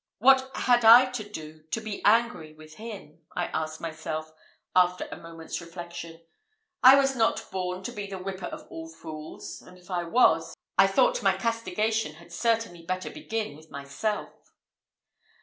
What 0.17 0.49
had 0.57 0.83
I 0.83 1.11
to 1.11 1.29
do 1.29 1.61
to 1.69 1.79
be 1.79 2.03
angry 2.03 2.53
with 2.53 2.77
him? 2.77 3.19
I 3.35 3.45
asked 3.49 3.79
myself, 3.79 4.31
after 4.75 5.07
a 5.11 5.15
moment's 5.17 5.61
reflection: 5.61 6.21
I 6.81 6.95
was 6.95 7.15
not 7.15 7.45
born 7.51 7.83
to 7.83 7.91
be 7.91 8.07
the 8.07 8.17
whipper 8.17 8.47
of 8.47 8.65
all 8.71 8.89
fools; 8.89 9.61
and 9.61 9.77
if 9.77 9.91
I 9.91 10.05
was, 10.05 10.57
I 10.75 10.87
thought 10.87 11.21
my 11.21 11.37
castigation 11.37 12.15
had 12.15 12.33
certainly 12.33 12.81
better 12.81 13.11
begin 13.11 13.55
with 13.55 13.69
myself. 13.69 14.51